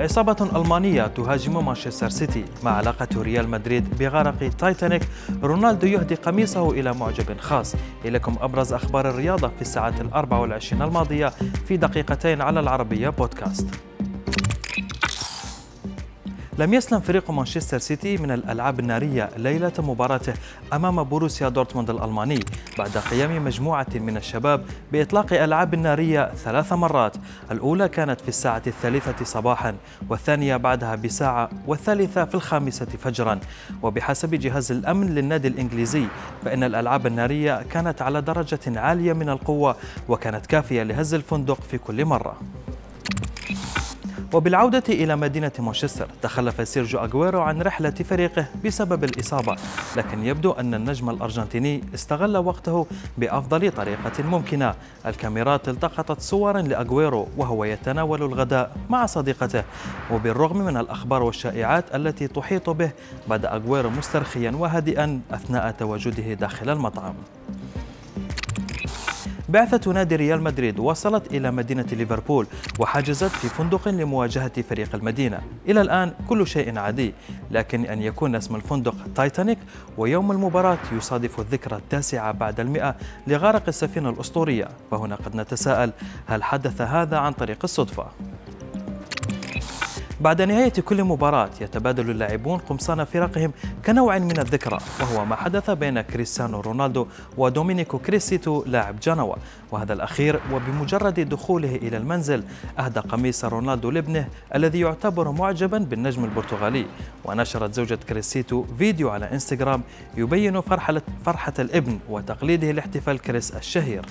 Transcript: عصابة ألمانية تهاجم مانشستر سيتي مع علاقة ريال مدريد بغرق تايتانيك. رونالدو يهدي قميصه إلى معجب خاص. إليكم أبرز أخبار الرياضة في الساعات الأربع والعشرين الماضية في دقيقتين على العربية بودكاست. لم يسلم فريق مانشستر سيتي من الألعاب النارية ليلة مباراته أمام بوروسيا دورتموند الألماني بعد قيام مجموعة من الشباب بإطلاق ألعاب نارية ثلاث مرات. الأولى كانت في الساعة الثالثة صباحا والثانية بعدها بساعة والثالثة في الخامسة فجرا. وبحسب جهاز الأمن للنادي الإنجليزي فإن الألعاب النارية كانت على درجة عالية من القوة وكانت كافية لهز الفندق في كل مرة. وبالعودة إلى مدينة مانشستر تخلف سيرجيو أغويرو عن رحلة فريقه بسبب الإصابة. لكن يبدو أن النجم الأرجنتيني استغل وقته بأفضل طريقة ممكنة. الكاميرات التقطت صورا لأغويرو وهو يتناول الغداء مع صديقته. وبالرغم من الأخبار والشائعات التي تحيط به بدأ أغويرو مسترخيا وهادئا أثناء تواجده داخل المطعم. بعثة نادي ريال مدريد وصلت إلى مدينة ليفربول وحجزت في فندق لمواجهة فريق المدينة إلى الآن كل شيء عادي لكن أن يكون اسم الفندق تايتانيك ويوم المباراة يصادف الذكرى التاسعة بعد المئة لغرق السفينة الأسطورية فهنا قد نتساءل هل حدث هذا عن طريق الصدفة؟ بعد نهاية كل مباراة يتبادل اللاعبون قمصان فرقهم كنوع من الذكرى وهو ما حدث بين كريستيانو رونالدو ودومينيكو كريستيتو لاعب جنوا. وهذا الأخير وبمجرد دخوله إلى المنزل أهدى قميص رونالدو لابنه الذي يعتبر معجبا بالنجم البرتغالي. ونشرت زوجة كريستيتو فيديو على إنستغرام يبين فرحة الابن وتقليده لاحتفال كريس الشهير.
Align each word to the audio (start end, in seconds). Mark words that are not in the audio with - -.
عصابة 0.00 0.36
ألمانية 0.56 1.06
تهاجم 1.06 1.66
مانشستر 1.66 2.08
سيتي 2.08 2.44
مع 2.62 2.70
علاقة 2.70 3.08
ريال 3.16 3.48
مدريد 3.48 3.98
بغرق 3.98 4.48
تايتانيك. 4.58 5.02
رونالدو 5.42 5.86
يهدي 5.86 6.14
قميصه 6.14 6.70
إلى 6.70 6.92
معجب 6.94 7.40
خاص. 7.40 7.74
إليكم 8.04 8.36
أبرز 8.40 8.72
أخبار 8.72 9.10
الرياضة 9.10 9.48
في 9.48 9.62
الساعات 9.62 10.00
الأربع 10.00 10.38
والعشرين 10.38 10.82
الماضية 10.82 11.32
في 11.68 11.76
دقيقتين 11.76 12.40
على 12.40 12.60
العربية 12.60 13.08
بودكاست. 13.08 13.87
لم 16.58 16.74
يسلم 16.74 17.00
فريق 17.00 17.30
مانشستر 17.30 17.78
سيتي 17.78 18.16
من 18.16 18.30
الألعاب 18.30 18.80
النارية 18.80 19.30
ليلة 19.36 19.72
مباراته 19.78 20.34
أمام 20.72 21.02
بوروسيا 21.02 21.48
دورتموند 21.48 21.90
الألماني 21.90 22.40
بعد 22.78 22.98
قيام 22.98 23.44
مجموعة 23.44 23.86
من 23.94 24.16
الشباب 24.16 24.64
بإطلاق 24.92 25.32
ألعاب 25.32 25.74
نارية 25.74 26.34
ثلاث 26.34 26.72
مرات. 26.72 27.16
الأولى 27.50 27.88
كانت 27.88 28.20
في 28.20 28.28
الساعة 28.28 28.62
الثالثة 28.66 29.24
صباحا 29.24 29.74
والثانية 30.08 30.56
بعدها 30.56 30.94
بساعة 30.94 31.50
والثالثة 31.66 32.24
في 32.24 32.34
الخامسة 32.34 32.86
فجرا. 32.86 33.40
وبحسب 33.82 34.34
جهاز 34.34 34.72
الأمن 34.72 35.14
للنادي 35.14 35.48
الإنجليزي 35.48 36.04
فإن 36.44 36.62
الألعاب 36.64 37.06
النارية 37.06 37.62
كانت 37.62 38.02
على 38.02 38.20
درجة 38.20 38.80
عالية 38.80 39.12
من 39.12 39.28
القوة 39.28 39.76
وكانت 40.08 40.46
كافية 40.46 40.82
لهز 40.82 41.14
الفندق 41.14 41.60
في 41.60 41.78
كل 41.78 42.04
مرة. 42.04 42.36
وبالعودة 44.32 44.82
إلى 44.88 45.16
مدينة 45.16 45.52
مانشستر 45.58 46.08
تخلف 46.22 46.68
سيرجيو 46.68 47.00
أغويرو 47.00 47.40
عن 47.40 47.62
رحلة 47.62 47.90
فريقه 47.90 48.46
بسبب 48.64 49.04
الإصابة. 49.04 49.56
لكن 49.96 50.24
يبدو 50.24 50.52
أن 50.52 50.74
النجم 50.74 51.10
الأرجنتيني 51.10 51.84
استغل 51.94 52.36
وقته 52.36 52.86
بأفضل 53.18 53.72
طريقة 53.72 54.22
ممكنة. 54.22 54.74
الكاميرات 55.06 55.68
التقطت 55.68 56.20
صورا 56.20 56.62
لأغويرو 56.62 57.28
وهو 57.36 57.64
يتناول 57.64 58.22
الغداء 58.22 58.76
مع 58.90 59.06
صديقته. 59.06 59.64
وبالرغم 60.12 60.58
من 60.58 60.76
الأخبار 60.76 61.22
والشائعات 61.22 61.84
التي 61.94 62.28
تحيط 62.28 62.70
به 62.70 62.90
بدأ 63.28 63.54
أغويرو 63.54 63.90
مسترخيا 63.90 64.50
وهادئا 64.50 65.20
أثناء 65.30 65.70
تواجده 65.70 66.34
داخل 66.34 66.70
المطعم. 66.70 67.14
بعثة 69.48 69.92
نادي 69.92 70.16
ريال 70.16 70.42
مدريد 70.42 70.78
وصلت 70.78 71.34
إلى 71.34 71.50
مدينة 71.50 71.86
ليفربول 71.92 72.46
وحجزت 72.78 73.30
في 73.30 73.48
فندق 73.48 73.88
لمواجهة 73.88 74.62
فريق 74.62 74.94
المدينة 74.94 75.40
إلى 75.68 75.80
الآن 75.80 76.12
كل 76.28 76.46
شيء 76.46 76.78
عادي 76.78 77.14
لكن 77.50 77.84
أن 77.84 78.02
يكون 78.02 78.34
اسم 78.34 78.56
الفندق 78.56 78.94
تايتانيك 79.14 79.58
ويوم 79.98 80.32
المباراة 80.32 80.78
يصادف 80.92 81.40
الذكرى 81.40 81.76
التاسعة 81.76 82.32
بعد 82.32 82.60
المئة 82.60 82.94
لغرق 83.26 83.62
السفينة 83.68 84.10
الأسطورية 84.10 84.68
فهنا 84.90 85.14
قد 85.14 85.36
نتساءل 85.36 85.92
هل 86.26 86.42
حدث 86.42 86.80
هذا 86.80 87.16
عن 87.16 87.32
طريق 87.32 87.58
الصدفة؟ 87.64 88.06
بعد 90.20 90.42
نهاية 90.42 90.72
كل 90.72 91.04
مباراة 91.04 91.50
يتبادل 91.60 92.10
اللاعبون 92.10 92.58
قمصان 92.58 93.04
فرقهم 93.04 93.52
كنوع 93.86 94.18
من 94.18 94.38
الذكرى 94.38 94.78
وهو 95.00 95.24
ما 95.24 95.36
حدث 95.36 95.70
بين 95.70 96.00
كريستيانو 96.00 96.60
رونالدو 96.60 97.06
ودومينيكو 97.36 97.98
كريستيتو 97.98 98.64
لاعب 98.66 99.00
جنوا. 99.00 99.34
وهذا 99.72 99.92
الأخير 99.92 100.40
وبمجرد 100.52 101.20
دخوله 101.20 101.76
إلى 101.76 101.96
المنزل 101.96 102.44
أهدى 102.78 103.00
قميص 103.00 103.44
رونالدو 103.44 103.90
لابنه 103.90 104.28
الذي 104.54 104.80
يعتبر 104.80 105.30
معجبا 105.30 105.78
بالنجم 105.78 106.24
البرتغالي. 106.24 106.86
ونشرت 107.24 107.74
زوجة 107.74 107.98
كريستيتو 108.08 108.64
فيديو 108.78 109.10
على 109.10 109.32
إنستغرام 109.32 109.82
يبين 110.16 110.60
فرحة 111.24 111.54
الابن 111.58 111.98
وتقليده 112.08 112.70
لاحتفال 112.70 113.18
كريس 113.18 113.56
الشهير. 113.56 114.04